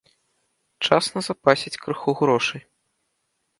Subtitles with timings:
[0.87, 2.61] Час назапасіць крыху грошай.